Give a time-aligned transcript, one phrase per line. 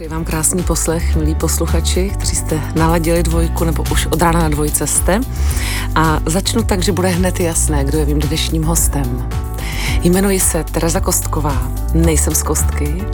[0.00, 4.48] Přeji vám krásný poslech, milí posluchači, kteří jste naladili dvojku nebo už od rána na
[4.48, 5.20] dvojce jste.
[5.94, 9.28] A začnu tak, že bude hned jasné, kdo je mým dnešním hostem.
[10.02, 13.04] Jmenuji se Tereza Kostková, nejsem z Kostky,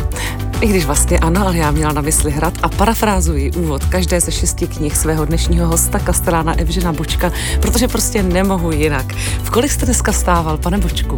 [0.61, 4.33] i když vlastně ano, ale já měla na mysli hrad a parafrázuji úvod každé ze
[4.33, 9.13] šesti knih svého dnešního hosta, kastelána Evžena Bočka, protože prostě nemohu jinak.
[9.43, 11.17] V kolik jste dneska stával, pane Bočku?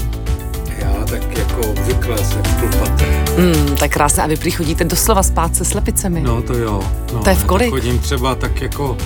[0.79, 3.28] Já tak jako obvykle jsem v.
[3.39, 4.23] Hmm, tak krásné.
[4.23, 6.21] A vy prý chodíte doslova spát se slepicemi.
[6.21, 6.81] No to jo.
[7.15, 7.71] No, To je v kolik?
[7.71, 8.97] Chodím třeba tak jako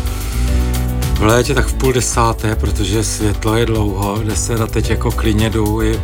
[1.15, 5.51] v létě tak v půl desáté, protože světlo je dlouho, deset a teď jako klidně
[5.51, 6.01] jdu i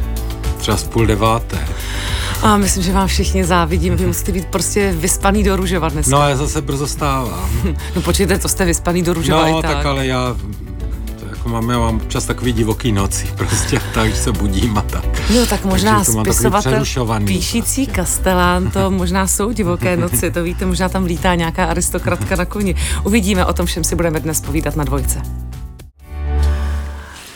[0.58, 1.68] třeba z půl deváté.
[2.42, 3.96] A myslím, že vám všichni závidím.
[3.96, 6.16] Vy musíte být prostě vyspaný do růžova dneska.
[6.16, 7.50] No já zase brzo stávám.
[7.96, 9.70] No počkejte, to jste vyspaný do růžova No tak.
[9.76, 10.36] tak ale já
[11.48, 15.30] to jako mám, já mám občas takový divoký noci, prostě tak, se budím a tak.
[15.30, 16.84] Jo, tak možná spisovatel,
[17.24, 18.00] píšící prostě.
[18.00, 22.74] kastelán, to možná jsou divoké noci, to víte, možná tam lítá nějaká aristokratka na koni.
[23.04, 25.22] Uvidíme, o tom všem si budeme dnes povídat na dvojce.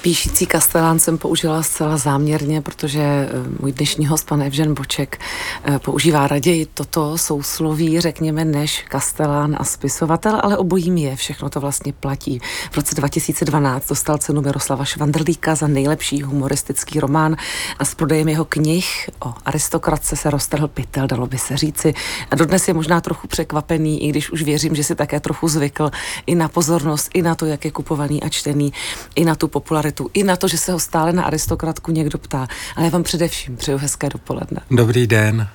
[0.03, 3.29] Píšící kastelán jsem použila zcela záměrně, protože eh,
[3.61, 5.21] můj dnešní host, pan Evžen Boček,
[5.65, 11.61] eh, používá raději toto sousloví, řekněme, než kastelán a spisovatel, ale obojím je, všechno to
[11.61, 12.41] vlastně platí.
[12.71, 17.37] V roce 2012 dostal cenu Miroslava Švandrlíka za nejlepší humoristický román
[17.79, 21.95] a s prodejem jeho knih o aristokratce se roztrhl pytel, dalo by se říci.
[22.31, 25.91] A dodnes je možná trochu překvapený, i když už věřím, že si také trochu zvykl
[26.27, 28.73] i na pozornost, i na to, jak je kupovaný a čtený,
[29.15, 32.49] i na tu popularitu, i na to, že se ho stále na aristokratku někdo ptá.
[32.77, 34.61] Ale já vám především přeju hezké dopoledne.
[34.71, 35.49] Dobrý den.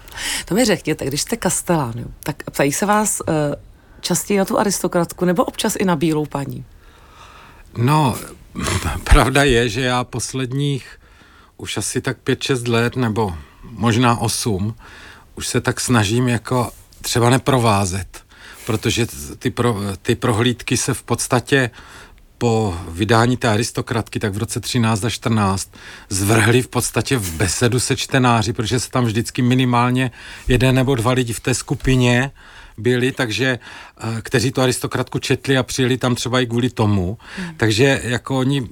[0.46, 1.94] To mi řekněte, když jste kastelán,
[2.24, 3.36] tak ptají se vás uh,
[4.02, 6.66] častěji na tu aristokratku nebo občas i na bílou paní?
[7.78, 8.16] No,
[9.04, 11.00] pravda je, že já posledních
[11.58, 14.76] už asi tak 5-6 let, nebo možná 8,
[15.36, 16.72] už se tak snažím jako
[17.02, 18.24] třeba neprovázet,
[18.66, 19.08] protože
[19.40, 21.70] ty, pro, ty prohlídky se v podstatě
[22.38, 25.72] po vydání té aristokratky, tak v roce 13 a 14
[26.10, 30.12] zvrhli v podstatě v besedu se čtenáři, protože se tam vždycky minimálně
[30.48, 32.32] jeden nebo dva lidi v té skupině
[32.78, 33.60] byli, takže
[34.00, 37.18] eh, kteří tu aristokratku četli a přijeli tam třeba i kvůli tomu.
[37.38, 37.56] Hmm.
[37.58, 38.68] Takže jako oni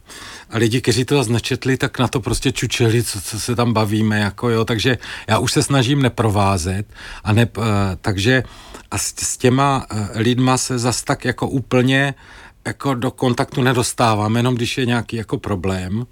[0.50, 3.72] a lidi, kteří to zase nečetli, tak na to prostě čučeli, co, co se tam
[3.72, 4.98] bavíme, jako jo, takže
[5.28, 6.86] já už se snažím neprovázet
[7.24, 7.64] a ne, uh,
[8.00, 8.42] takže
[8.90, 12.14] a s, s těma uh, lidma se zas tak jako úplně
[12.66, 16.06] jako do kontaktu nedostávám, jenom když je nějaký jako problém.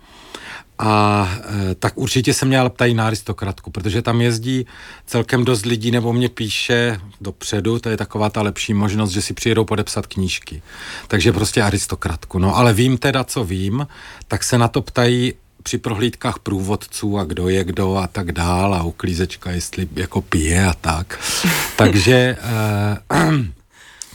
[0.79, 1.29] A
[1.71, 4.67] e, tak určitě se mě ale ptají na aristokratku, protože tam jezdí
[5.07, 9.35] celkem dost lidí, nebo mě píše dopředu, to je taková ta lepší možnost, že si
[9.35, 10.63] přijedou podepsat knížky.
[11.09, 12.39] Takže prostě aristokratku.
[12.39, 13.87] No ale vím teda, co vím,
[14.29, 18.75] tak se na to ptají při prohlídkách průvodců a kdo je kdo a tak dál
[18.75, 21.21] a uklízečka, jestli jako pije a tak.
[21.77, 22.37] Takže e,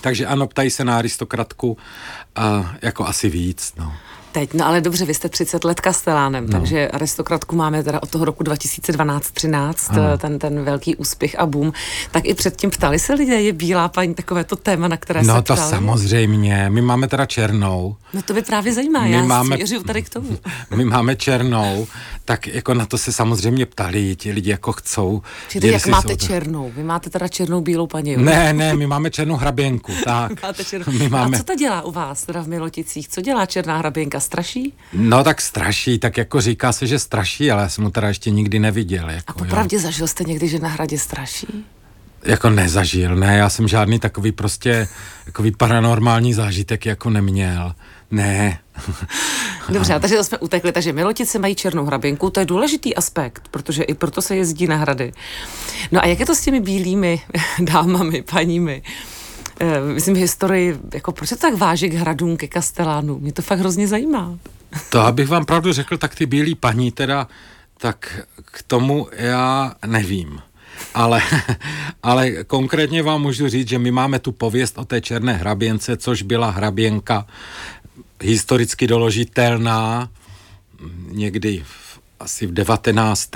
[0.03, 1.78] takže ano, ptají se na aristokratku
[2.36, 3.94] a jako asi víc, no.
[4.34, 6.60] Teď, no ale dobře, vy jste 30 let kastelánem, no.
[6.60, 11.74] takže aristokratku máme teda od toho roku 2012-13, ten, ten velký úspěch a boom.
[12.12, 15.36] Tak i předtím ptali se lidé, je bílá paní takové to téma, na které no,
[15.36, 15.70] se to ptali?
[15.70, 17.96] samozřejmě, my máme teda černou.
[18.14, 20.38] No to by právě zajímá, My já máme- svěřuju tady k tomu.
[20.76, 21.88] My máme černou,
[22.26, 25.22] tak jako na to se samozřejmě ptali, ti lidi jako chcou.
[25.50, 26.72] Čili jak máte to- černou?
[26.76, 28.20] Vy máte teda černou bílou paní, jo?
[28.22, 30.44] Ne, ne, my máme černou hraběnku, tak.
[30.44, 30.94] Máte černou.
[31.00, 33.08] My A máme, co to dělá u vás, teda v Miloticích?
[33.10, 34.20] Co dělá černá hraběnka?
[34.23, 34.73] Straší?
[34.94, 38.29] no tak straší, tak jako říká se, že straší, ale já jsem mu teda ještě
[38.29, 39.09] nikdy neviděl.
[39.09, 41.47] Jako, A popravdě zažil jste někdy, že na hradě straší?
[41.53, 42.31] Jo.
[42.31, 44.88] Jako nezažil, ne, já jsem žádný takový prostě,
[45.25, 47.75] takový paranormální zážitek jako neměl.
[48.11, 48.59] Ne.
[49.69, 50.72] Dobře, takže to jsme utekli.
[50.72, 54.75] Takže Milotice mají černou hraběnku, to je důležitý aspekt, protože i proto se jezdí na
[54.75, 55.11] hrady.
[55.91, 57.22] No a jak je to s těmi bílými
[57.59, 58.84] dámami, paními?
[59.59, 63.19] Eh, Myslím, historii, jako proč se to tak váží k hradům, ke kastelánu?
[63.19, 64.38] Mě to fakt hrozně zajímá.
[64.90, 67.28] To, abych vám pravdu řekl, tak ty bílí paní teda,
[67.78, 70.41] tak k tomu já nevím.
[70.94, 71.22] Ale,
[72.03, 76.22] ale konkrétně vám můžu říct, že my máme tu pověst o té černé hraběnce, což
[76.22, 77.26] byla hraběnka
[78.22, 80.09] historicky doložitelná
[81.08, 83.29] někdy v, asi v 19.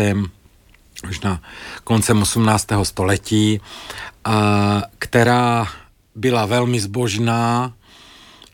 [1.06, 1.42] možná
[1.84, 2.68] koncem 18.
[2.84, 3.62] století,
[4.26, 5.68] a, která
[6.18, 7.74] byla velmi zbožná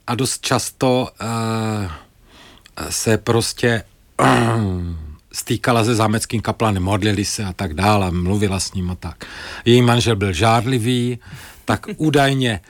[0.07, 1.92] a dost často uh,
[2.89, 3.83] se prostě
[5.33, 9.25] stýkala se zámeckým kaplanem, modlili se a tak dále, mluvila s ním a tak.
[9.65, 11.19] Její manžel byl žádlivý,
[11.65, 12.62] tak údajně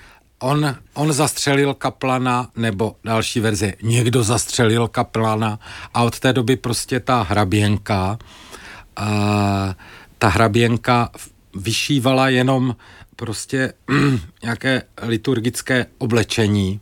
[0.44, 5.60] on, on zastřelil kaplana, nebo další verze, někdo zastřelil kaplana
[5.94, 8.18] a od té doby prostě ta hraběnka,
[8.96, 9.76] a,
[10.18, 11.10] ta hraběnka
[11.56, 12.76] vyšívala jenom
[13.16, 13.74] prostě
[14.44, 16.80] nějaké liturgické oblečení,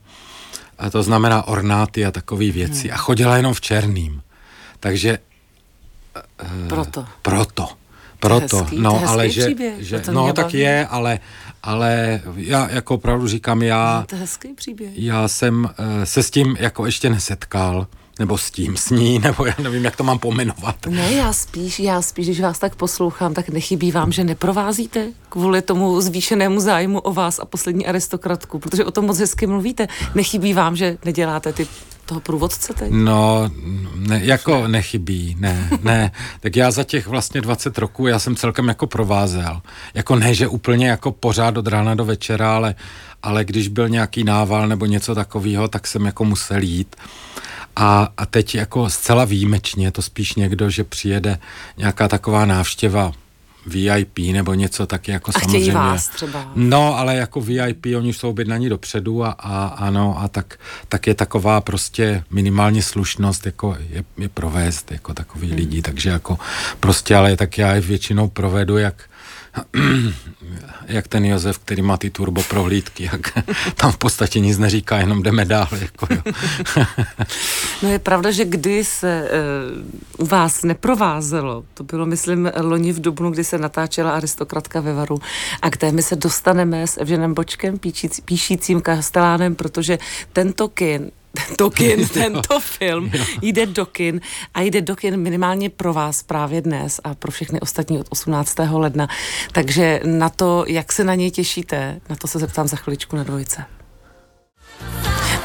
[0.78, 2.88] a to znamená ornáty a takové věci.
[2.88, 2.94] Hmm.
[2.94, 4.22] A chodila jenom v černým.
[4.80, 5.20] Takže...
[6.70, 7.06] Proto.
[7.22, 7.70] Proto.
[8.20, 10.60] Proto, hezký, no, ale že, příběh, že to no tak baví.
[10.60, 11.20] je, ale,
[11.64, 14.92] ale já jako opravdu říkám, já, No, to je hezký příběh.
[14.96, 17.88] já jsem eh, se s tím jako ještě nesetkal,
[18.22, 20.76] nebo s tím, s ní, nebo já nevím, jak to mám pomenovat.
[20.90, 25.62] Ne, já spíš, já spíš, když vás tak poslouchám, tak nechybí vám, že neprovázíte kvůli
[25.62, 29.88] tomu zvýšenému zájmu o vás a poslední aristokratku, protože o tom moc hezky mluvíte.
[30.16, 31.68] Nechybí vám, že neděláte ty
[32.06, 32.92] toho průvodce teď?
[32.92, 33.50] No,
[33.96, 36.12] ne, jako nechybí, ne, ne.
[36.40, 39.62] Tak já za těch vlastně 20 roků, já jsem celkem jako provázel.
[39.94, 42.76] Jako ne, že úplně jako pořád od rána do večera, ale,
[43.24, 46.96] ale když byl nějaký nával nebo něco takového, tak jsem jako musel jít.
[47.76, 51.40] A, a teď jako zcela výjimečně, je to spíš někdo, že přijede
[51.78, 53.12] nějaká taková návštěva
[53.66, 55.74] VIP nebo něco taky jako A samozřejmě.
[55.74, 56.52] vás třeba.
[56.56, 60.60] No, ale jako VIP, oni už jsou objednaní dopředu a, a ano, a tak,
[60.90, 65.58] tak je taková prostě minimálně slušnost, jako je, je provést, jako takový hmm.
[65.58, 66.38] lidi, takže jako
[66.80, 69.04] prostě, ale tak já je většinou provedu, jak
[70.86, 73.22] jak ten Josef, který má ty turbo prohlídky, jak
[73.76, 75.68] tam v podstatě nic neříká, jenom jdeme dál.
[75.80, 76.22] Jako jo.
[77.84, 79.30] No je pravda, že kdy se
[80.18, 84.94] uh, u vás neprovázelo, to bylo, myslím, loni v Dubnu, kdy se natáčela aristokratka ve
[84.94, 85.20] Varu
[85.62, 90.00] a k té my se dostaneme s Evženem Bočkem, píšíc, píšícím kastelánem, protože
[90.34, 91.12] tento kin
[91.48, 93.12] tento kin, tento film
[93.42, 94.22] jde do kin
[94.54, 98.56] a jde do kin minimálně pro vás právě dnes a pro všechny ostatní od 18.
[98.72, 99.08] ledna.
[99.52, 103.24] Takže na to, jak se na něj těšíte, na to se zeptám za chviličku na
[103.24, 103.66] dvojce.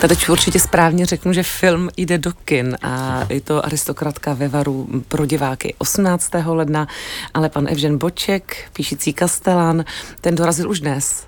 [0.00, 4.88] Tady určitě správně řeknu, že film jde do kin a je to aristokratka ve Varu
[5.08, 6.30] pro diváky 18.
[6.46, 6.86] ledna,
[7.34, 9.84] ale pan Evžen Boček, píšící kastelán,
[10.20, 11.26] ten dorazil už dnes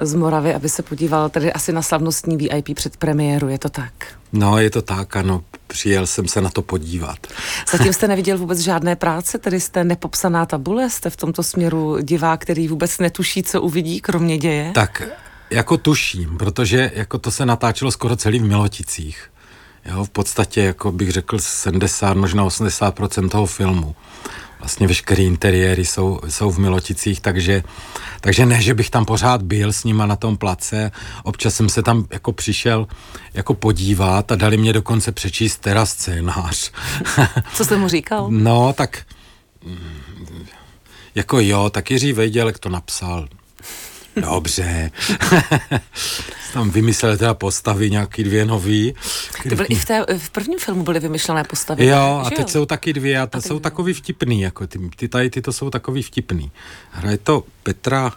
[0.00, 3.92] z Moravy, aby se podíval tedy asi na slavnostní VIP před premiéru, je to tak?
[4.32, 7.18] No, je to tak, ano, přijel jsem se na to podívat.
[7.72, 12.40] Zatím jste neviděl vůbec žádné práce, tedy jste nepopsaná tabule, jste v tomto směru divák,
[12.40, 14.72] který vůbec netuší, co uvidí, kromě děje?
[14.74, 15.02] Tak
[15.50, 19.30] jako tuším, protože jako to se natáčelo skoro celý v Miloticích.
[19.84, 22.94] Jo, v podstatě, jako bych řekl, 70, možná 80
[23.30, 23.96] toho filmu.
[24.58, 27.62] Vlastně veškeré interiéry jsou, jsou v Miloticích, takže,
[28.20, 30.90] takže ne, že bych tam pořád byl s nima na tom place.
[31.24, 32.88] Občas jsem se tam jako přišel
[33.34, 36.72] jako podívat a dali mě dokonce přečíst teda scénář.
[37.54, 38.26] Co jste mu říkal?
[38.30, 39.06] No, tak
[41.14, 43.28] jako jo, tak Jiří Vejdělek to napsal.
[44.20, 44.90] Dobře.
[46.52, 48.94] tam vymyslel teda postavy nějaký dvě nový.
[49.48, 51.86] To byl i v, té, v prvním filmu byly vymyšlené postavy.
[51.86, 55.30] Jo, a teď jsou taky dvě a to jsou takový vtipný, jako ty, ty tady
[55.30, 56.50] ty to jsou takový vtipný.
[56.90, 58.12] Hraje to Petra,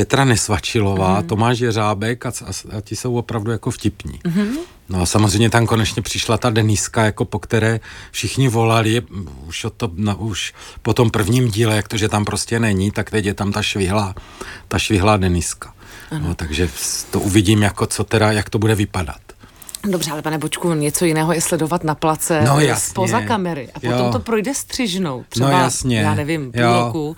[0.00, 1.26] Petra Nesvačilová, mm.
[1.26, 4.20] Tomáš Jeřábek a, a, a ti jsou opravdu jako vtipní.
[4.24, 4.56] Mm.
[4.88, 7.80] No a samozřejmě tam konečně přišla ta Deniska, jako po které
[8.10, 9.02] všichni volali,
[9.46, 13.10] už, to, no, už po tom prvním díle, jak to, že tam prostě není, tak
[13.10, 14.14] teď je tam ta švihlá,
[14.68, 15.74] ta švihlá Deniska.
[16.18, 16.68] No, takže
[17.10, 19.20] to uvidím, jako co teda, jak to bude vypadat.
[19.84, 24.06] Dobře, ale pane Bočku, něco jiného je sledovat na place no, spoza kamery a potom
[24.06, 24.12] jo.
[24.12, 26.00] to projde střižnou, třeba, no, jasně.
[26.00, 26.84] já nevím, půl jo.
[26.84, 27.16] roku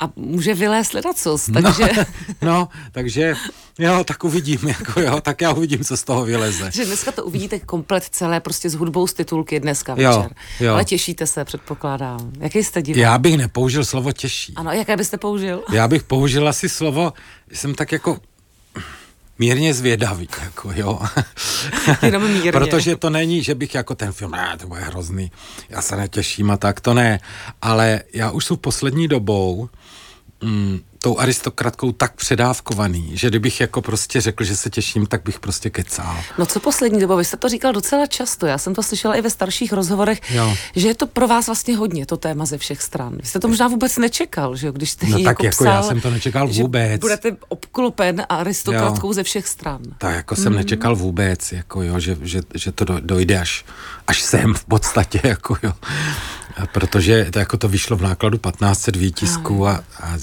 [0.00, 1.88] a může vylézt ledacos, takže...
[1.96, 2.04] No,
[2.42, 3.34] no, takže
[3.78, 6.70] jo, tak uvidím, jako jo, tak já uvidím, co z toho vyleze.
[6.74, 10.34] Že dneska to uvidíte komplet celé, prostě s hudbou z titulky dneska jo, večer.
[10.60, 10.72] Jo.
[10.72, 12.32] Ale těšíte se, předpokládám.
[12.38, 13.02] Jaký jste divák?
[13.02, 14.54] Já bych nepoužil slovo těší.
[14.56, 15.62] Ano, jaké byste použil?
[15.72, 17.12] Já bych použil asi slovo,
[17.52, 18.18] jsem tak jako
[19.40, 21.00] mírně zvědavý, jako jo.
[22.02, 22.52] Jenom mírně.
[22.52, 25.32] Protože to není, že bych jako ten film, ne, to bude hrozný,
[25.68, 27.20] já se netěším a tak, to ne.
[27.62, 29.68] Ale já už jsou poslední dobou
[30.42, 35.40] mm, tou aristokratkou tak předávkovaný, že kdybych jako prostě řekl, že se těším, tak bych
[35.40, 36.16] prostě kecal.
[36.38, 37.16] No co poslední dobou?
[37.16, 40.56] Vy jste to říkal docela často, já jsem to slyšela i ve starších rozhovorech, jo.
[40.76, 43.16] že je to pro vás vlastně hodně, to téma ze všech stran.
[43.16, 45.74] Vy jste to možná vůbec nečekal, že jo, když jste no tak jako, jako psal,
[45.74, 47.00] já jsem to nečekal vůbec.
[47.00, 49.12] budete obklopen aristokratkou jo.
[49.12, 49.80] ze všech stran.
[49.98, 50.58] Tak jako jsem mm.
[50.58, 53.64] nečekal vůbec, jako jo, že, že, že to dojde až,
[54.06, 55.72] až sem v podstatě, jako jo.
[56.72, 60.18] Protože to, jako to vyšlo v nákladu 1500 výtisků a, a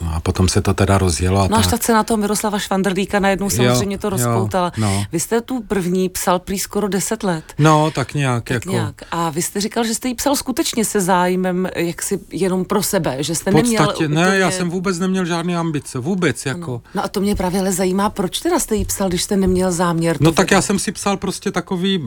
[0.00, 1.40] No a potom se to teda rozjelo.
[1.40, 4.72] A no až ta cena toho Miroslava Švandrlíka najednou samozřejmě to rozpoutala.
[4.76, 5.04] Jo, no.
[5.12, 7.44] Vy jste tu první psal prý skoro 10 let.
[7.58, 8.44] No, tak nějak.
[8.44, 8.70] Tak jako...
[8.70, 9.02] nějak.
[9.10, 12.82] A vy jste říkal, že jste ji psal skutečně se zájmem, jak si jenom pro
[12.82, 14.30] sebe, že jste podstatě, neměl...
[14.30, 16.70] Ne, já jsem vůbec neměl žádné ambice, vůbec jako.
[16.70, 16.82] No.
[16.94, 19.72] no a to mě právě ale zajímá, proč teda jste ji psal, když jste neměl
[19.72, 20.16] záměr?
[20.20, 22.00] No tak já jsem si psal prostě takový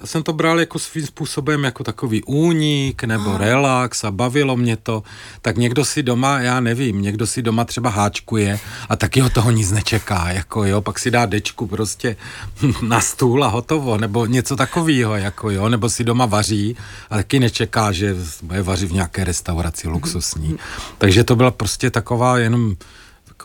[0.00, 3.38] já jsem to bral jako svým způsobem jako takový únik nebo ah.
[3.38, 5.02] relax a bavilo mě to.
[5.42, 9.50] Tak někdo si doma, já nevím, někdo si doma třeba háčkuje a taky ho toho
[9.50, 12.16] nic nečeká, jako jo, pak si dá dečku prostě
[12.82, 16.76] na stůl a hotovo, nebo něco takového, jako jo, nebo si doma vaří
[17.10, 20.58] a taky nečeká, že bude vařit v nějaké restauraci luxusní.
[20.98, 22.76] Takže to byla prostě taková jenom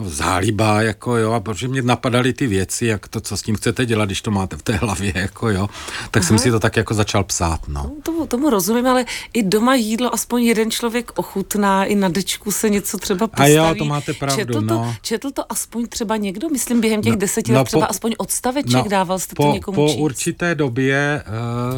[0.02, 3.56] jako zálíba, jako jo, a protože mě napadaly ty věci, jak to, co s tím
[3.56, 5.70] chcete dělat, když to máte v té hlavě, jako jo,
[6.12, 6.28] tak Aha.
[6.28, 7.92] jsem si to tak jako začal psát, no.
[8.04, 12.70] Tomu, tomu rozumím, ale i doma jídlo aspoň jeden člověk ochutná, i na dečku se
[12.70, 13.58] něco třeba postaví.
[13.58, 14.76] A jo, to máte pravdu, četl no.
[14.76, 17.90] To, četl to aspoň třeba někdo, myslím během těch no, deseti let no, třeba po,
[17.90, 20.00] aspoň odstaveček no, dával jste po, to někomu Po číst.
[20.00, 21.24] určité době,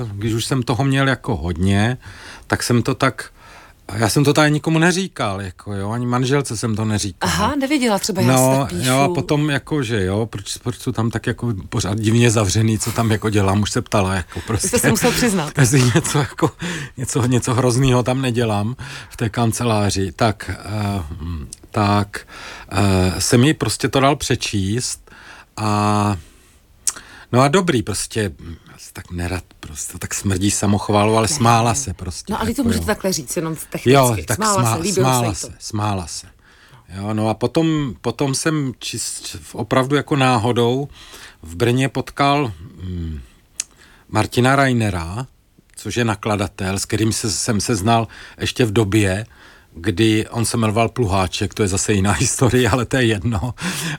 [0.04, 1.98] uh, když už jsem toho měl jako hodně,
[2.48, 3.30] tak jsem to tak
[3.92, 7.30] já jsem to tady nikomu neříkal, jako jo, ani manželce jsem to neříkal.
[7.30, 8.90] Aha, nevěděla třeba, no, já píšu.
[8.90, 12.80] jo, a potom jako, že jo, proč, proč jsou tam tak jako pořád divně zavřený,
[12.80, 14.68] co tam jako dělám, už se ptala, jako prostě.
[14.68, 15.54] Jste se musel přiznat.
[15.58, 16.52] Jestli něco jako,
[16.98, 18.76] něco, něco hroznýho tam nedělám
[19.10, 20.52] v té kanceláři, tak,
[20.98, 21.04] uh,
[21.72, 22.28] tak
[22.72, 25.12] uh, se mi prostě to dal přečíst
[25.58, 26.18] a
[27.34, 28.32] No a dobrý, prostě
[28.94, 31.76] tak nerad, prostě tak smrdí samochválu, ale ne, smála ne.
[31.76, 32.34] se prostě.
[32.34, 32.88] No ale jako, to můžete jo.
[32.88, 33.92] takhle říct, jenom technicky.
[33.92, 36.28] Jo, tak smála, smála, se, smála se, se, smála se.
[36.96, 40.88] Jo, no a potom, potom jsem čist, opravdu jako náhodou
[41.42, 43.22] v Brně potkal hmm,
[44.10, 45.28] Martina Reinera,
[45.76, 48.08] což je nakladatel, s kterým se, jsem se znal
[48.40, 49.26] ještě v době,
[49.76, 53.54] kdy on se jmenoval Pluháček, to je zase jiná historie, ale to je jedno.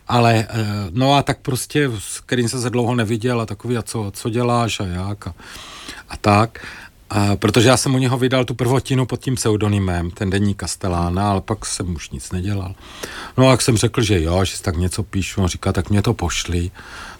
[0.09, 4.11] Ale eh, no a tak prostě, s kterým se dlouho neviděl a takový, a co,
[4.14, 5.35] co děláš a jak a,
[6.09, 6.66] a tak.
[7.11, 11.31] A, protože já jsem u něho vydal tu prvotinu pod tím pseudonymem, ten denní Kastelána,
[11.31, 12.75] ale pak jsem už nic nedělal.
[13.38, 16.02] No a jak jsem řekl, že jo, že tak něco píšu, on říká, tak mě
[16.02, 16.71] to pošli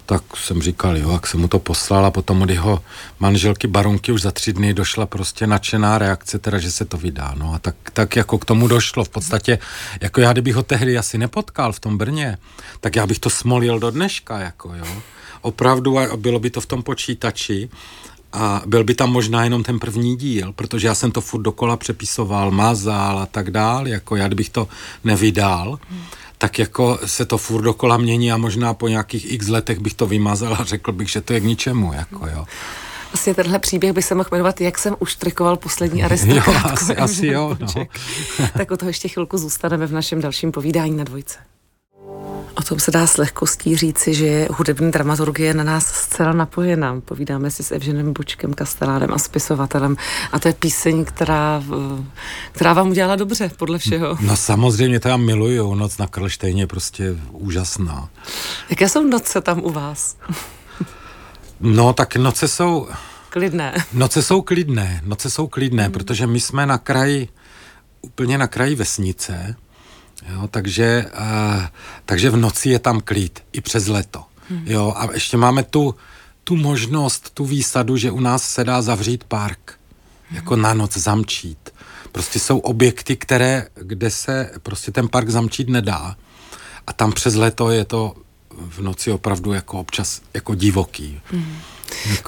[0.07, 2.85] tak jsem říkal, jo, jak jsem mu to poslal a potom od jeho
[3.21, 7.35] manželky baronky už za tři dny došla prostě nadšená reakce, teda, že se to vydá.
[7.37, 9.05] No a tak, tak jako k tomu došlo.
[9.05, 9.59] V podstatě,
[10.01, 12.39] jako já, kdybych ho tehdy asi nepotkal v tom Brně,
[12.81, 15.03] tak já bych to smolil do dneška, jako jo.
[15.41, 17.69] Opravdu a bylo by to v tom počítači
[18.33, 21.77] a byl by tam možná jenom ten první díl, protože já jsem to furt dokola
[21.77, 24.69] přepisoval, mazal a tak dál, jako já kdybych to
[25.05, 25.79] nevydal,
[26.45, 30.07] tak jako se to furt dokola mění a možná po nějakých x letech bych to
[30.07, 32.45] vymazal a řekl bych, že to je k ničemu, jako jo.
[33.15, 36.69] Asi tenhle příběh by se mohl jmenovat Jak jsem uštrikoval poslední aristokratku.
[36.69, 37.87] Jo, asi, asi jo, no.
[38.59, 41.39] tak o toho ještě chvilku zůstaneme v našem dalším povídání na dvojce.
[42.57, 47.01] O tom se dá s lehkostí říci, že je hudební dramaturgie na nás zcela napojená.
[47.01, 49.97] Povídáme si s Evženem Bučkem, kastelánem a spisovatelem.
[50.33, 51.63] A to je píseň, která,
[52.53, 54.19] která vám udělala dobře, podle všeho.
[54.21, 55.75] No samozřejmě, to já miluju.
[55.75, 58.09] Noc na Karlštejně prostě úžasná.
[58.71, 60.17] Jaké jsou noce tam u vás?
[61.61, 62.89] no, tak noce jsou...
[63.29, 63.85] Klidné.
[63.93, 65.93] Noce jsou klidné, noce jsou klidné, mm.
[65.93, 67.29] protože my jsme na kraji,
[68.01, 69.57] úplně na kraji vesnice,
[70.33, 71.63] Jo, takže, uh,
[72.05, 74.25] takže v noci je tam klid, i přes leto.
[74.49, 74.63] Hmm.
[74.67, 75.95] Jo, a ještě máme tu,
[76.45, 79.79] tu možnost, tu výsadu, že u nás se dá zavřít park.
[80.29, 80.37] Hmm.
[80.37, 81.71] Jako na noc zamčít.
[82.13, 86.17] Prostě jsou objekty, které, kde se prostě ten park zamčít nedá.
[86.87, 88.15] A tam přes leto je to
[88.51, 91.21] v noci opravdu jako občas jako divoký.
[91.25, 91.57] Hmm.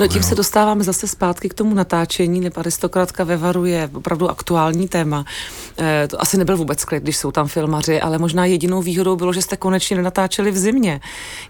[0.00, 4.30] No tím se dostáváme zase zpátky k tomu natáčení, nebo aristokratka ve Varu je opravdu
[4.30, 5.24] aktuální téma.
[5.78, 9.32] E, to asi nebyl vůbec klid, když jsou tam filmaři, ale možná jedinou výhodou bylo,
[9.32, 11.00] že jste konečně nenatáčeli v zimě.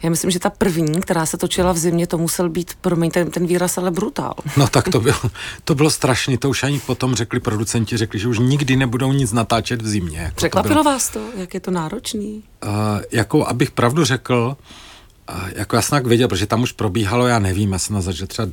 [0.02, 3.30] Já myslím, že ta první, která se točila v zimě, to musel být, promiň ten,
[3.30, 4.34] ten výraz, ale brutál.
[4.56, 5.20] No tak to bylo,
[5.64, 9.32] to bylo strašný, to už ani potom řekli producenti, řekli, že už nikdy nebudou nic
[9.32, 10.18] natáčet v zimě.
[10.18, 10.94] Jako Překvapilo to bylo...
[10.94, 12.42] vás to, jak je to náročný?
[12.64, 12.70] Uh,
[13.12, 14.56] jako abych pravdu řekl,
[15.54, 18.26] jako já jsem tak věděl, protože tam už probíhalo, já nevím, já jsem na začal
[18.26, 18.48] třeba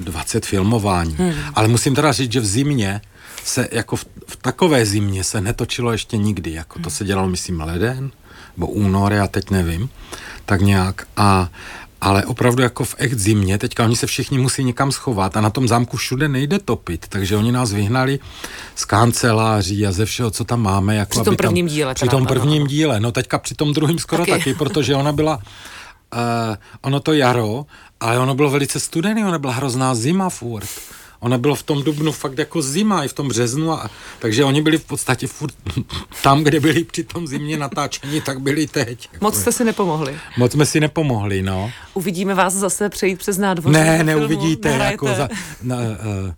[0.00, 1.32] 20 filmování, hmm.
[1.54, 3.00] ale musím teda říct, že v zimě
[3.44, 7.60] se, jako v, v takové zimě se netočilo ještě nikdy, jako to se dělalo, myslím,
[7.60, 8.10] leden,
[8.56, 9.88] nebo únor, já teď nevím,
[10.44, 11.50] tak nějak a
[12.02, 15.50] ale opravdu jako v echt zimě, teďka oni se všichni musí někam schovat a na
[15.50, 18.18] tom zámku všude nejde topit, takže oni nás vyhnali
[18.74, 20.96] z kanceláří a ze všeho, co tam máme.
[20.96, 21.94] Jako při tom prvním tam, díle.
[21.94, 25.42] Při tom prvním díle, no teďka při tom druhém skoro taky, taky protože ona byla
[26.12, 27.66] uh, ono to jaro,
[28.00, 30.68] ale ono bylo velice studený, ono byla hrozná zima furt.
[31.20, 34.62] Ono bylo v tom dubnu fakt jako zima i v tom březnu, a, takže oni
[34.62, 35.54] byli v podstatě furt
[36.22, 39.08] tam, kde byli při tom zimě natáčení, tak byli teď.
[39.20, 40.18] Moc jste si nepomohli.
[40.36, 41.70] Moc jsme si nepomohli, no.
[41.94, 43.72] Uvidíme vás zase přejít přes nádvoří.
[43.72, 44.68] Ne, neuvidíte.
[44.68, 45.28] Jako za,
[45.62, 46.32] na, uh,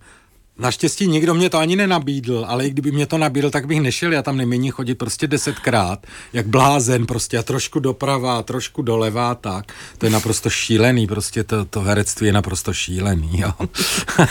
[0.58, 4.12] Naštěstí nikdo mě to ani nenabídl, ale i kdyby mě to nabídl, tak bych nešel,
[4.12, 9.34] já tam nemění chodit prostě desetkrát, jak blázen prostě a trošku doprava, a trošku doleva,
[9.34, 9.73] tak.
[9.99, 13.52] To je naprosto šílený, prostě to, to herectví je naprosto šílený, jo.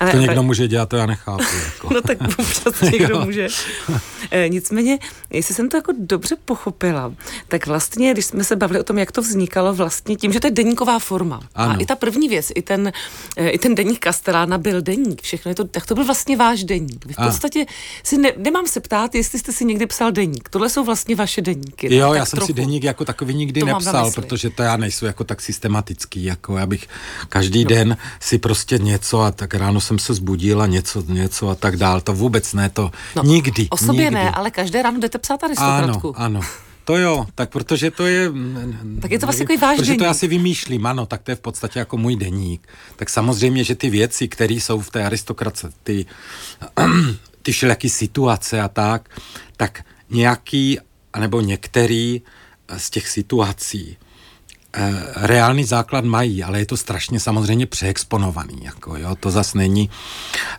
[0.00, 0.42] ale, to někdo ale...
[0.42, 1.44] může dělat, to já nechápu.
[1.64, 1.94] Jako.
[1.94, 3.48] No tak občas někdo může.
[4.30, 4.98] E, nicméně,
[5.30, 7.14] jestli jsem to jako dobře pochopila,
[7.48, 10.46] tak vlastně, když jsme se bavili o tom, jak to vznikalo vlastně tím, že to
[10.46, 11.40] je deníková forma.
[11.54, 11.74] Ano.
[11.74, 12.92] A i ta první věc, i ten,
[13.36, 16.64] e, i ten deník Kastelána byl deník, všechno je to, tak to byl vlastně váš
[16.64, 17.06] deník.
[17.06, 17.66] Vy v podstatě
[18.02, 20.48] si ne, nemám se ptát, jestli jste si někdy psal deník.
[20.48, 21.94] Tohle jsou vlastně vaše deníky.
[21.94, 22.46] Jo, tak já jsem trochu.
[22.46, 26.56] si deník jako takový nikdy to nepsal, protože to já nejsou jako tak systematický, jako
[26.56, 26.88] já bych
[27.28, 27.68] každý no.
[27.68, 31.76] den si prostě něco a tak ráno jsem se zbudil a něco, něco a tak
[31.76, 32.00] dál.
[32.00, 33.68] To vůbec ne, to no, nikdy.
[33.70, 34.14] O sobě nikdy.
[34.14, 36.14] ne, ale každé ráno jdete psát aristokratku.
[36.16, 36.40] Ano, ano.
[36.84, 38.32] To jo, tak protože to je...
[39.02, 40.00] Tak je to vlastně takový váš Protože deník.
[40.00, 42.68] to já si vymýšlím, ano, tak to je v podstatě jako můj deník.
[42.96, 46.06] Tak samozřejmě, že ty věci, které jsou v té aristokrace, ty,
[47.42, 49.08] ty všelijaký situace a tak,
[49.56, 50.78] tak nějaký,
[51.12, 52.22] anebo některý
[52.76, 53.96] z těch situací
[54.74, 58.58] eh, reálný základ mají, ale je to strašně samozřejmě přeexponovaný.
[58.62, 59.16] Jako, jo?
[59.20, 59.90] To zas není,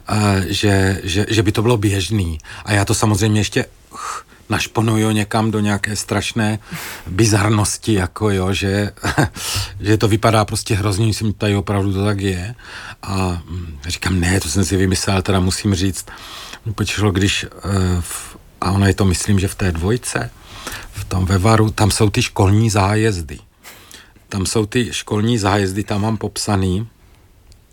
[0.10, 2.38] eh, že, že, že by to bylo běžný.
[2.66, 3.66] A já to samozřejmě ještě
[4.50, 6.60] našponuju někam do nějaké strašné
[7.08, 8.92] bizarnosti, jako jo, že,
[9.80, 12.56] že to vypadá prostě hrozně, mi ptají, opravdu to tak je.
[13.02, 16.06] A mm, říkám, ne, to jsem si vymyslel, teda musím říct,
[16.66, 18.02] mě počilo, když, eh,
[18.62, 20.30] a ono je to, myslím, že v té dvojce,
[20.92, 23.40] v tom Vevaru, tam jsou ty školní zájezdy.
[24.30, 26.88] Tam jsou ty školní zájezdy, tam mám popsaný,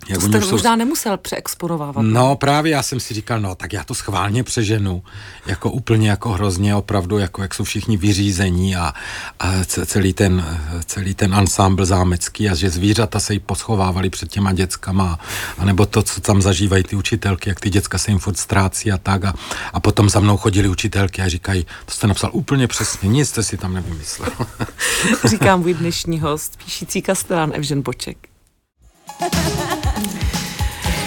[0.08, 0.50] jak to jste jsou...
[0.50, 2.04] možná nemusel přeexponovávat.
[2.04, 5.02] No právě já jsem si říkal, no tak já to schválně přeženu,
[5.46, 8.94] jako úplně jako hrozně opravdu, jako jak jsou všichni vyřízení a,
[9.40, 14.52] a celý, ten, celý ten ansámbl zámecký a že zvířata se jí poschovávali před těma
[14.52, 15.18] dětskama
[15.58, 18.92] a nebo to, co tam zažívají ty učitelky, jak ty děcka se jim furt ztrácí
[18.92, 19.34] a tak a,
[19.72, 23.42] a potom za mnou chodili učitelky a říkají, to jste napsal úplně přesně, nic jste
[23.42, 24.30] si tam nevymyslel.
[25.24, 28.30] Říkám můj dnešní host, píšící kastelán Evžen Boček.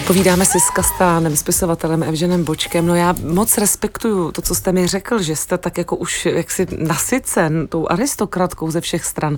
[0.06, 2.86] Povídáme si s Kastánem, spisovatelem Evženem Bočkem.
[2.86, 6.66] No já moc respektuju to, co jste mi řekl, že jste tak jako už jaksi
[6.78, 9.36] nasycen tou aristokratkou ze všech stran.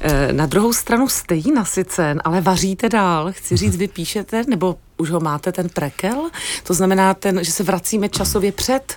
[0.00, 3.32] E, na druhou stranu jste jí nasycen, ale vaříte dál.
[3.32, 6.30] Chci říct, vy píšete, nebo už ho máte ten prekel?
[6.62, 8.96] To znamená, ten, že se vracíme časově před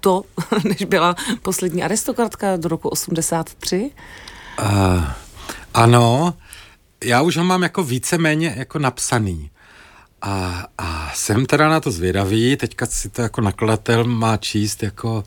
[0.00, 0.22] to,
[0.64, 3.90] než byla poslední aristokratka do roku 83?
[4.60, 5.04] Uh,
[5.74, 6.34] ano,
[7.04, 9.50] já už ho mám jako víceméně jako napsaný.
[10.22, 15.24] A, a jsem teda na to zvědavý, teďka si to jako nakladatel má číst, jako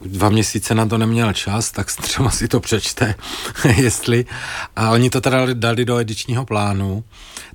[0.00, 3.14] dva měsíce na to neměl čas, tak třeba si to přečte,
[3.76, 4.26] jestli.
[4.76, 7.04] A oni to teda dali do edičního plánu,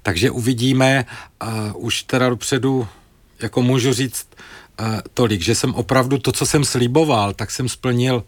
[0.04, 1.06] takže uvidíme,
[1.39, 2.88] a už teda dopředu,
[3.41, 4.28] jako můžu říct,
[5.13, 8.23] tolik, že jsem opravdu to, co jsem sliboval, tak jsem splnil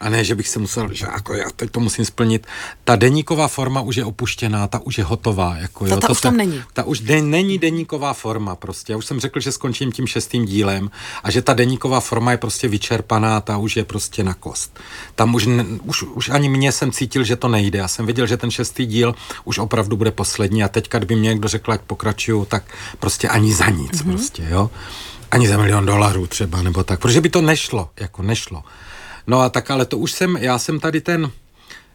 [0.00, 2.46] a ne, že bych se musel, že jako já teď to musím splnit.
[2.84, 5.56] Ta deníková forma už je opuštěná, ta už je hotová.
[5.56, 6.62] Jako, jo, ta, ta to, už tam není.
[6.72, 8.92] Ta už de, není deníková forma prostě.
[8.92, 10.90] Já už jsem řekl, že skončím tím šestým dílem
[11.22, 14.78] a že ta deníková forma je prostě vyčerpaná, ta už je prostě na kost.
[15.14, 17.78] Tam už, ne, už, už ani mě jsem cítil, že to nejde.
[17.78, 21.28] Já jsem věděl, že ten šestý díl už opravdu bude poslední a teďka, kdyby mě
[21.28, 22.62] někdo řekl, jak pokračuju, tak
[22.98, 24.10] prostě ani za nic mm-hmm.
[24.10, 24.70] prostě, jo.
[25.30, 28.62] Ani za milion dolarů třeba, nebo tak, protože by to nešlo, jako nešlo.
[29.28, 31.30] No a tak ale to už jsem, já jsem tady ten,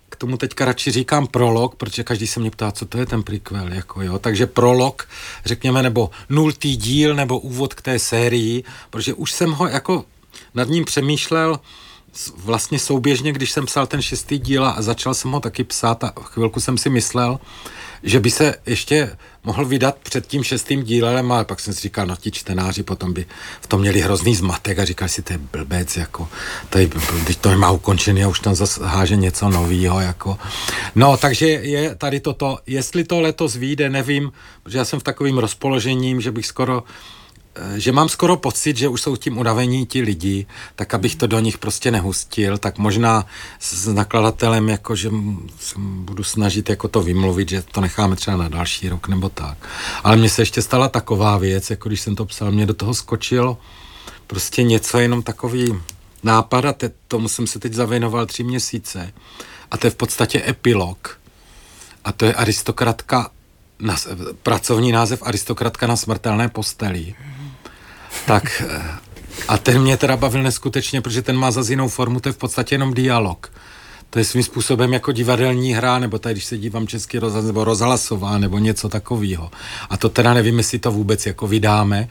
[0.10, 3.24] k tomu teďka radši říkám prolog, protože každý se mě ptá, co to je ten
[3.24, 4.19] prequel, jako jo.
[4.19, 5.10] Takže prolog,
[5.46, 10.06] řekněme, nebo nultý díl, nebo úvod k té sérii, protože už jsem ho jako
[10.54, 11.60] nad ním přemýšlel
[12.36, 16.13] vlastně souběžně, když jsem psal ten šestý díl a začal jsem ho taky psát a
[16.22, 17.39] chvilku jsem si myslel,
[18.04, 22.08] že by se ještě mohl vydat před tím šestým dílem, ale pak jsem si říkal,
[22.08, 23.26] no ti čtenáři potom by
[23.62, 26.28] v tom měli hrozný zmatek a říkal si, to je blbec, jako,
[26.70, 26.89] tady,
[27.28, 30.38] teď to má ukončený a už tam zase háže něco novýho, jako.
[30.96, 34.32] No, takže je tady toto, jestli to letos vyjde, nevím,
[34.63, 36.84] protože já jsem v takovým rozpoložením, že bych skoro
[37.76, 41.39] že mám skoro pocit, že už jsou tím unavení ti lidi, tak abych to do
[41.39, 43.26] nich prostě nehustil, tak možná
[43.60, 45.10] s nakladatelem, jako že
[45.78, 49.58] budu snažit jako to vymluvit, že to necháme třeba na další rok nebo tak.
[50.04, 52.94] Ale mně se ještě stala taková věc, jako když jsem to psal, mě do toho
[52.94, 53.58] skočilo
[54.28, 55.80] prostě něco, jenom takový
[56.24, 59.13] nápad a te, tomu jsem se teď zavěnoval tři měsíce.
[59.72, 61.20] A to je v podstatě epilog.
[62.04, 63.32] A to je aristokratka,
[63.80, 63.96] na,
[64.44, 67.16] pracovní název aristokratka na smrtelné posteli.
[68.26, 69.04] Tak eh,
[69.47, 72.38] a ten mě teda bavil neskutečně, protože ten má zase jinou formu, to je v
[72.38, 73.52] podstatě jenom dialog.
[74.10, 77.63] to je svým způsobem jako divadelní hra, nebo tady, když se dívám český rozhlas, nebo
[77.63, 79.52] rozhlasová, nebo něco takového.
[79.89, 82.08] A to teda nevím, jestli to vůbec jako vydáme.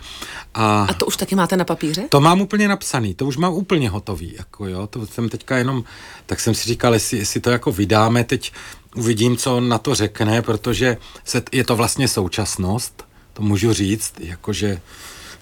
[0.54, 2.02] A, a to už taky máte na papíře?
[2.08, 5.84] To mám úplně napsaný, to už mám úplně hotový, jako jo, to jsem teďka jenom,
[6.26, 8.52] tak jsem si říkal, jestli, jestli to jako vydáme, teď
[8.96, 14.14] uvidím, co on na to řekne, protože se, je to vlastně současnost, to můžu říct,
[14.20, 14.80] jakože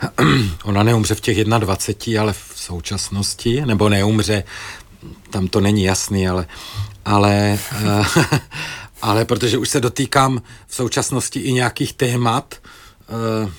[0.64, 4.44] ona neumře v těch 21, ale v současnosti, nebo neumře,
[5.30, 6.46] tam to není jasný, ale,
[7.04, 8.04] ale, eh,
[9.02, 12.54] ale protože už se dotýkám v současnosti i nějakých témat,
[13.08, 13.50] eh,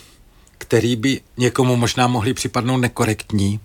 [0.61, 3.59] který by někomu možná mohli připadnout nekorektní,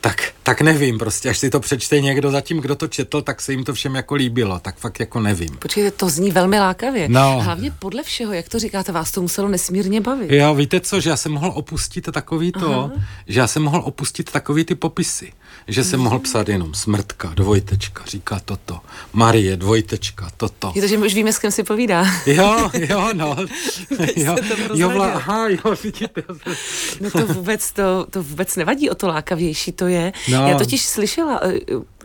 [0.00, 3.52] tak, tak nevím prostě, až si to přečte někdo zatím, kdo to četl, tak se
[3.52, 5.56] jim to všem jako líbilo, tak fakt jako nevím.
[5.58, 7.08] Počkejte, to zní velmi lákavě.
[7.08, 7.40] No.
[7.40, 10.32] Hlavně podle všeho, jak to říkáte, vás to muselo nesmírně bavit.
[10.32, 12.92] Jo, víte co, že já jsem mohl opustit takový to, Aha.
[13.26, 15.32] že já jsem mohl opustit takový ty popisy,
[15.68, 18.80] že jsem mohl psát jenom smrtka, dvojtečka, říká toto,
[19.12, 20.72] Marie, dvojtečka, toto.
[20.74, 22.04] Je to, že už víme, s kým si povídá.
[22.26, 23.36] Jo, jo, no.
[24.16, 24.36] jo,
[24.74, 26.22] jo, vla, aha, jo, vidíte.
[27.00, 30.12] no to vůbec, to, to vůbec nevadí o to lákavější, to je.
[30.28, 30.48] No.
[30.48, 31.58] Já totiž slyšela, eh,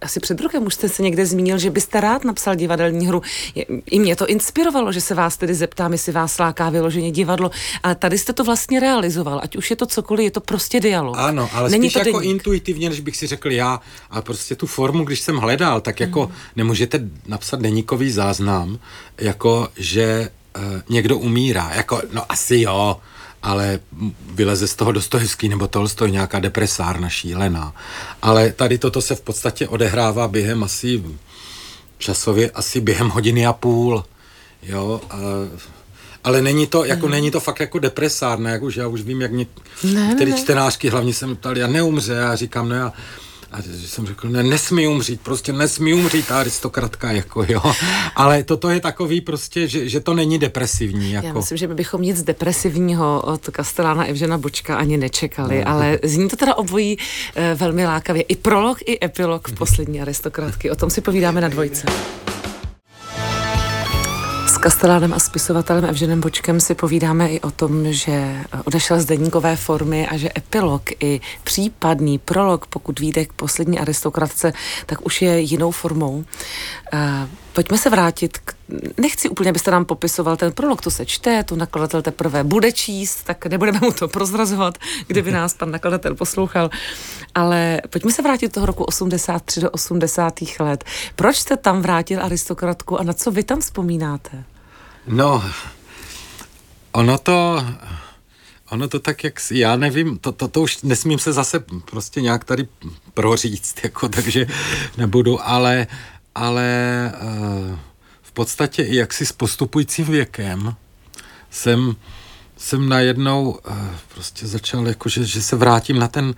[0.03, 3.21] asi před rokem už jste se někde zmínil, že byste rád napsal divadelní hru.
[3.85, 7.51] I mě to inspirovalo, že se vás tedy zeptám, jestli vás láká vyloženě divadlo,
[7.83, 9.39] ale tady jste to vlastně realizoval.
[9.43, 11.15] Ať už je to cokoliv, je to prostě dialog.
[11.17, 12.35] Ano, ale Není spíš to jako deník.
[12.35, 13.79] intuitivně, než bych si řekl já.
[14.09, 16.33] A prostě tu formu, když jsem hledal, tak jako mm.
[16.55, 18.79] nemůžete napsat deníkový záznam,
[19.17, 21.71] jako že uh, někdo umírá.
[21.75, 22.97] Jako, no asi jo,
[23.43, 23.79] ale
[24.33, 27.73] vyleze z toho Dostojevský nebo Tolstoj nějaká depresárna šílená.
[28.21, 31.03] Ale tady toto se v podstatě odehrává během asi
[31.97, 34.03] časově asi během hodiny a půl.
[34.63, 35.17] Jo, a,
[36.23, 39.31] ale není to, jako, není to fakt jako depresárné, jak už já už vím, jak
[39.31, 39.45] mě
[39.83, 42.93] některé čtenářky hlavně se ptali, já neumře, já říkám, no já
[43.53, 47.61] a jsem řekl, ne, nesmí umřít, prostě nesmí umřít ta aristokratka, jako jo.
[48.15, 51.11] Ale toto je takový prostě, že, že to není depresivní.
[51.11, 51.27] Jako.
[51.27, 55.71] Já myslím, že my bychom nic depresivního od Kastelána Evžena Bočka ani nečekali, no.
[55.71, 56.97] ale zní to teda obojí
[57.35, 58.21] e, velmi lákavě.
[58.21, 60.71] I prolog, i epilog v poslední aristokratky.
[60.71, 61.87] O tom si povídáme na dvojce.
[64.63, 70.07] Kastelánem a spisovatelem Evženem Bočkem si povídáme i o tom, že odešel z denníkové formy
[70.07, 74.53] a že epilog i případný prolog, pokud vyjde k poslední aristokratce,
[74.85, 76.23] tak už je jinou formou.
[77.53, 78.53] Pojďme se vrátit k
[78.97, 83.23] nechci úplně, abyste nám popisoval ten prolog, to se čte, tu nakladatel teprve bude číst,
[83.23, 86.69] tak nebudeme mu to prozrazovat, kdyby nás pan nakladatel poslouchal.
[87.35, 90.33] Ale pojďme se vrátit toho roku 83 do 80.
[90.59, 90.83] let.
[91.15, 94.43] Proč jste tam vrátil aristokratku a na co vy tam vzpomínáte?
[95.07, 95.43] No,
[96.91, 97.65] ono to,
[98.69, 102.43] ono to tak, jak já nevím, to, to, to už nesmím se zase prostě nějak
[102.43, 102.67] tady
[103.13, 104.45] proříct, jako, takže
[104.97, 105.87] nebudu, ale,
[106.35, 107.77] ale uh,
[108.21, 110.75] v podstatě i jaksi s postupujícím věkem
[111.51, 111.95] jsem,
[112.57, 113.77] jsem najednou uh,
[114.13, 116.35] prostě začal, jako, že, že se vrátím na ten,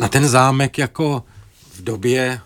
[0.00, 1.24] na ten zámek jako
[1.74, 2.40] v době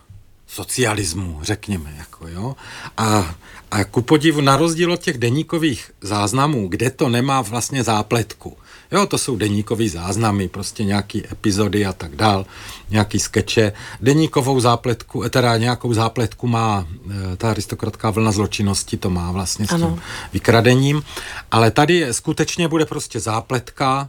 [0.46, 2.56] socialismu, řekněme, jako jo.
[2.96, 3.34] A
[3.70, 8.56] a ku podivu, na rozdíl od těch deníkových záznamů, kde to nemá vlastně zápletku,
[8.92, 12.46] Jo, to jsou deníkový záznamy, prostě nějaký epizody a tak dál,
[12.90, 13.72] nějaký skeče.
[14.00, 19.66] Deníkovou zápletku, eh, teda nějakou zápletku má eh, ta aristokratská vlna zločinnosti, to má vlastně
[19.66, 19.98] s tím ano.
[20.32, 21.02] vykradením.
[21.50, 24.08] Ale tady skutečně bude prostě zápletka,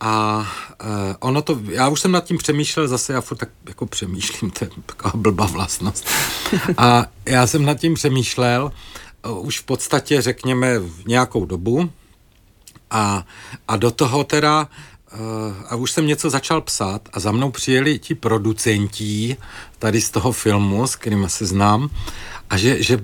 [0.00, 0.46] a
[0.84, 0.86] uh,
[1.20, 4.64] ono to, já už jsem nad tím přemýšlel, zase já furt tak jako přemýšlím, to
[4.64, 6.06] je taková blbá vlastnost.
[6.76, 8.72] A já jsem nad tím přemýšlel
[9.26, 11.90] uh, už v podstatě, řekněme, v nějakou dobu
[12.90, 13.26] a,
[13.68, 14.68] a do toho teda
[15.12, 15.18] uh,
[15.68, 19.36] a už jsem něco začal psát a za mnou přijeli ti producenti
[19.78, 21.90] tady z toho filmu, s kterými se znám
[22.50, 22.98] a že, že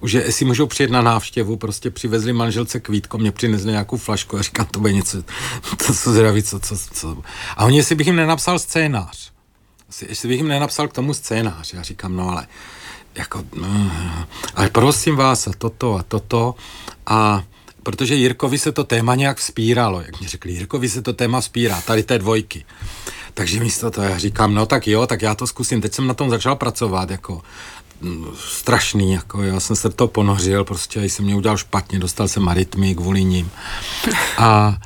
[0.00, 4.38] už je, jestli můžou přijet na návštěvu, prostě přivezli manželce kvítko, mě přinesli nějakou flašku
[4.38, 5.22] a říkám, to bude něco,
[5.86, 7.22] to co zdraví, co, co, co.
[7.56, 9.32] A oni, jestli bych jim nenapsal scénář,
[10.08, 12.46] jestli bych jim nenapsal k tomu scénář, já říkám, no ale,
[13.14, 13.90] jako, no,
[14.54, 16.54] ale prosím vás a toto a toto
[17.06, 17.42] a
[17.82, 21.80] protože Jirkovi se to téma nějak vzpíralo, jak mi řekli, Jirkovi se to téma vzpírá,
[21.80, 22.64] tady té dvojky.
[23.34, 25.80] Takže místo toho já říkám, no tak jo, tak já to zkusím.
[25.80, 27.42] Teď jsem na tom začal pracovat, jako
[28.34, 32.94] strašný, jako já jsem se to ponořil, prostě jsem mě udělal špatně, dostal jsem arytmii
[32.94, 33.50] kvůli ním.
[34.38, 34.76] A,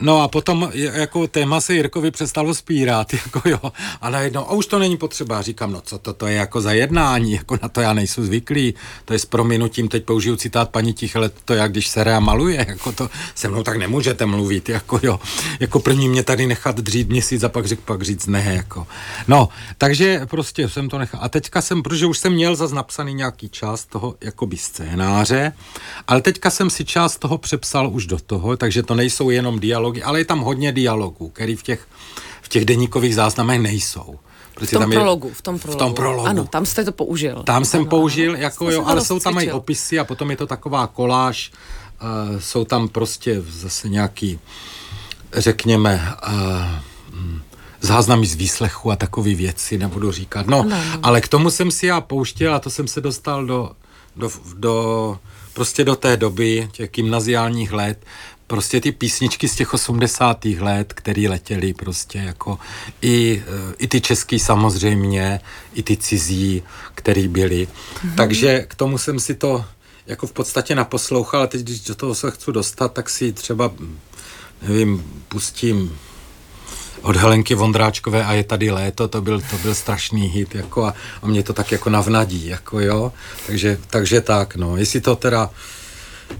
[0.00, 4.66] No a potom jako téma se Jirkovi přestalo spírat, jako jo, a najednou, a už
[4.66, 7.80] to není potřeba, říkám, no co to, to je jako za jednání, jako na to
[7.80, 11.88] já nejsou zvyklý, to je s prominutím, teď použiju citát paní Tichele, to jak když
[11.88, 15.20] se rea maluje, jako to se mnou tak nemůžete mluvit, jako jo,
[15.60, 18.86] jako první mě tady nechat dřít měsíc a pak řek, pak říct ne, jako.
[19.28, 21.20] No, takže prostě jsem to nechal.
[21.22, 25.52] A teďka jsem, protože už jsem měl zase napsaný nějaký část toho jakoby scénáře,
[26.08, 29.87] ale teďka jsem si část toho přepsal už do toho, takže to nejsou jenom dialogy,
[30.02, 31.88] ale je tam hodně dialogů, který v těch,
[32.42, 34.18] v těch deníkových záznamech nejsou.
[34.64, 35.78] v tom tam prologu, v tom prologu.
[35.78, 36.28] V tom prologu.
[36.28, 37.42] Ano, tam jste to použil.
[37.42, 40.36] Tam jsem ano, použil, ano, jako jo, ale jsou tam i opisy a potom je
[40.36, 41.52] to taková koláž,
[42.32, 44.38] uh, jsou tam prostě zase nějaký,
[45.32, 46.34] řekněme, uh,
[47.80, 50.46] záznamy z výslechu a takové věci, nebudu říkat.
[50.46, 51.00] No, ano, ano.
[51.02, 53.70] ale k tomu jsem si já pouštěl a to jsem se dostal do,
[54.16, 55.18] do, do
[55.52, 58.04] prostě do té doby, těch gymnaziálních let,
[58.48, 60.44] prostě ty písničky z těch 80.
[60.44, 62.58] let, které letěly prostě jako
[63.02, 65.40] i, eh, i ty český samozřejmě,
[65.74, 66.62] i ty cizí,
[66.94, 67.68] který byly.
[67.68, 68.14] Mm-hmm.
[68.16, 69.64] Takže k tomu jsem si to
[70.06, 73.70] jako v podstatě naposlouchal a teď, když do toho se chci dostat, tak si třeba,
[74.62, 75.98] nevím, pustím
[77.02, 80.94] od Helenky Vondráčkové a je tady léto, to byl, to byl strašný hit, jako a,
[81.22, 83.12] a mě to tak jako navnadí, jako jo,
[83.46, 85.50] takže, takže tak, no, jestli to teda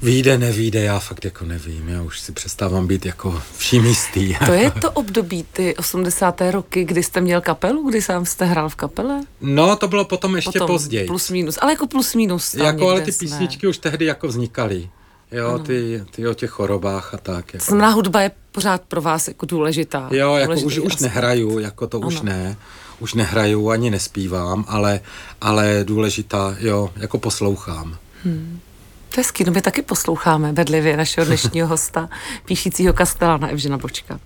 [0.03, 4.37] Výjde, nevíde, já fakt jako nevím, já už si přestávám být jako vším jistý.
[4.47, 6.41] To je to období, ty 80.
[6.51, 9.21] roky, kdy jste měl kapelu, kdy sám jste hrál v kapele?
[9.41, 11.07] No, to bylo potom ještě potom později.
[11.07, 12.55] Plus minus, ale jako plus minus.
[12.55, 13.27] Jako, ale ty jsme.
[13.27, 14.89] písničky už tehdy jako vznikaly.
[15.33, 17.55] Jo, ty, ty o těch chorobách a tak.
[17.55, 17.67] Jako.
[17.67, 20.09] Znamená, hudba je pořád pro vás jako důležitá.
[20.13, 22.07] Jo, jako už, už nehraju, jako to ano.
[22.07, 22.57] už ne.
[22.99, 25.01] Už nehraju, ani nespívám, ale,
[25.41, 27.97] ale důležitá, jo, jako poslouchám.
[28.25, 28.61] Hmm.
[29.09, 32.09] To je hezký, no my taky posloucháme bedlivě našeho dnešního hosta,
[32.45, 34.21] píšícího Kastelana Evžena Bočka.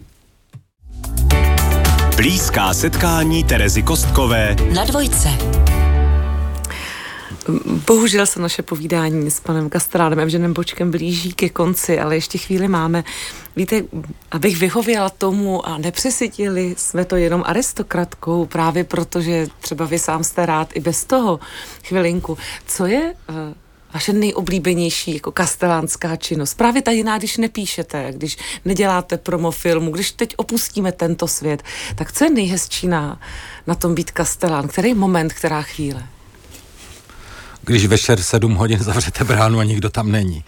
[2.17, 5.29] Blízká setkání Terezy Kostkové na dvojce.
[7.87, 12.69] Bohužel se naše povídání s panem Kastelánem Evženem Bočkem blíží ke konci, ale ještě chvíli
[12.69, 13.05] máme.
[13.57, 13.83] Víte,
[14.31, 20.47] abych vyhověla tomu a nepřesytili jsme to jenom aristokratkou, právě protože třeba vy sám jste
[20.47, 21.41] rád i bez toho
[21.85, 22.39] chvilinku.
[22.67, 23.37] Co je uh,
[23.95, 26.55] vaše nejoblíbenější jako kastelánská činnost?
[26.55, 31.63] Právě ta jiná, když nepíšete, když neděláte promo filmu, když teď opustíme tento svět,
[31.95, 33.21] tak co je nejhezčí na,
[33.67, 34.69] na tom být kastelán?
[34.69, 36.07] Který moment, která chvíle?
[37.63, 40.45] Když večer sedm hodin zavřete bránu a nikdo tam není.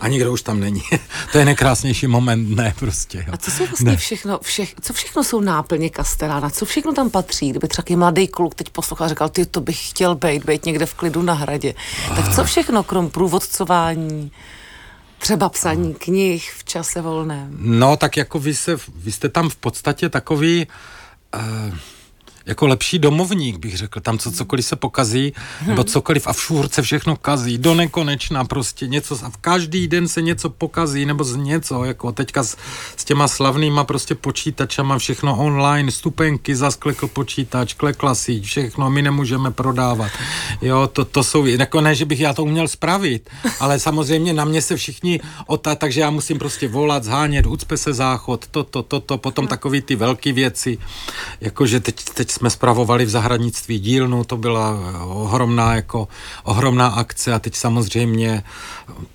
[0.00, 0.82] A nikdo už tam není.
[1.32, 3.18] to je nejkrásnější moment, ne prostě.
[3.18, 3.32] Jo.
[3.32, 3.96] A co jsou vlastně ne.
[3.96, 6.50] všechno, všech, co všechno jsou náplně Kastelána?
[6.50, 7.50] Co všechno tam patří?
[7.50, 10.86] Kdyby třeba mladý kluk teď poslouchal a říkal, ty to bych chtěl být, být někde
[10.86, 11.74] v klidu na hradě.
[12.16, 14.32] Tak co všechno, krom průvodcování,
[15.18, 17.56] třeba psaní knih v čase volném?
[17.58, 20.66] No, tak jako vy, se, vy jste tam v podstatě takový...
[21.36, 21.74] Uh,
[22.46, 24.00] jako lepší domovník, bych řekl.
[24.00, 25.68] Tam co, cokoliv se pokazí, hmm.
[25.68, 30.08] nebo cokoliv a furt se všechno kazí, do nekonečna prostě něco, a v každý den
[30.08, 32.56] se něco pokazí, nebo z něco, jako teďka s,
[32.96, 39.50] s těma slavnýma prostě počítačama, všechno online, stupenky, zasklekl počítač, klekla síť, všechno, my nemůžeme
[39.50, 40.12] prodávat.
[40.62, 44.44] Jo, to, to jsou, jako ne, že bych já to uměl spravit, ale samozřejmě na
[44.44, 49.00] mě se všichni ota, takže já musím prostě volat, zhánět, ucpe se záchod, toto, toto,
[49.00, 50.78] to, potom takový ty velké věci,
[51.40, 56.08] jakože teď, teď jsme spravovali v zahradnictví dílnu, to byla ohromná, jako,
[56.44, 58.42] ohromná akce a teď samozřejmě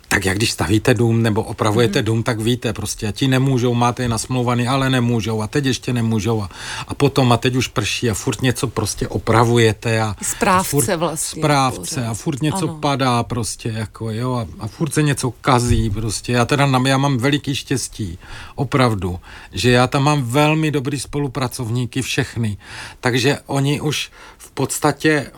[0.07, 2.05] tak jak když stavíte dům nebo opravujete mm.
[2.05, 5.93] dům, tak víte prostě, a ti nemůžou, máte je nasmlouvaný, ale nemůžou a teď ještě
[5.93, 6.49] nemůžou a,
[6.87, 10.95] a potom a teď už prší a furt něco prostě opravujete a správce a furt,
[10.95, 11.41] vlastně.
[11.41, 12.77] Správce a furt něco ano.
[12.79, 16.31] padá prostě jako jo a, a furt se něco kazí prostě.
[16.31, 18.19] Já teda já mám veliký štěstí,
[18.55, 19.19] opravdu,
[19.51, 22.57] že já tam mám velmi dobrý spolupracovníky všechny,
[22.99, 25.31] takže oni už v podstatě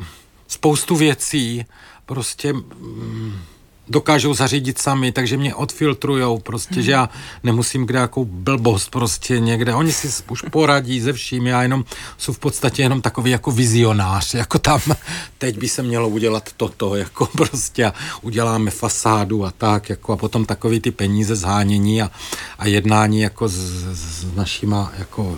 [0.48, 1.66] spoustu věcí
[2.06, 3.40] prostě mm,
[3.89, 6.84] dokážou zařídit sami, takže mě odfiltrujou prostě, hmm.
[6.84, 7.10] že já
[7.43, 9.73] nemusím kde jakou blbost prostě někde.
[9.73, 11.86] Oni si už poradí ze vším, já jenom
[12.17, 14.82] jsou v podstatě jenom takový jako vizionář, jako tam
[15.38, 20.17] teď by se mělo udělat toto, jako prostě a uděláme fasádu a tak, jako a
[20.17, 22.12] potom takový ty peníze zhánění a,
[22.60, 23.56] a jednání jako s,
[23.93, 25.38] s našima jako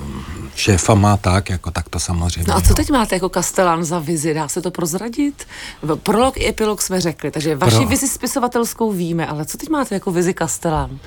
[0.56, 2.46] šéfama tak, jako tak to samozřejmě.
[2.48, 4.34] No a co teď máte jako Kastelán za vizi?
[4.34, 5.48] Dá se to prozradit?
[5.96, 7.88] Prolog i epilog jsme řekli, takže vaši Pro...
[7.88, 8.08] vizi
[8.40, 11.00] spisu víme, ale co teď máte jako vizi Kastelán?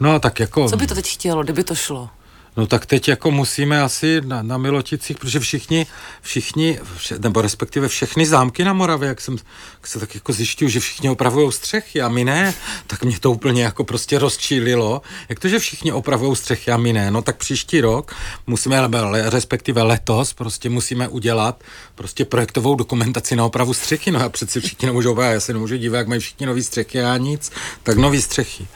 [0.00, 0.68] No tak jako...
[0.68, 2.10] Co by to teď chtělo, kdyby to šlo?
[2.56, 5.86] No tak teď jako musíme asi na, na Miloticích, protože všichni,
[6.22, 9.36] všichni, vše, nebo respektive všechny zámky na Moravě, jak jsem
[9.82, 12.54] jak se tak jako zjišťuju, že všichni opravují střechy a my ne,
[12.86, 15.02] tak mě to úplně jako prostě rozčílilo.
[15.28, 17.10] Jak to, že všichni opravují střechy a my ne?
[17.10, 21.62] No tak příští rok musíme, respektive letos, prostě musíme udělat
[21.94, 24.10] prostě projektovou dokumentaci na opravu střechy.
[24.10, 27.16] No a přeci všichni nemůžou, já se nemůžu dívat, jak mají všichni nový střechy a
[27.16, 28.66] nic, tak nový střechy.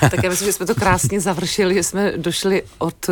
[0.00, 3.07] tak já myslím, že jsme to krásně završili, že jsme došli od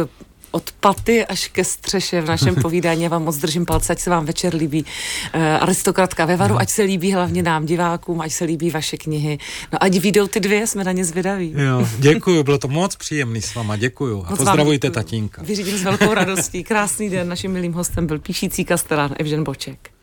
[0.51, 3.03] od paty až ke střeše v našem povídání.
[3.03, 6.71] Já vám moc držím palce, ať se vám večer líbí uh, aristokratka ve Varu, ať
[6.71, 9.39] se líbí hlavně nám divákům, ať se líbí vaše knihy.
[9.73, 11.55] No ať vyjdou ty dvě, jsme na ně zvědaví.
[11.57, 14.25] Jo, děkuju, bylo to moc příjemný s váma, děkuju.
[14.27, 15.43] A moc pozdravujte tatínka.
[15.43, 16.65] Vyřídím s velkou radostí.
[16.65, 19.96] Krásný den, naším milým hostem byl píšící kastelán Evžen Boček.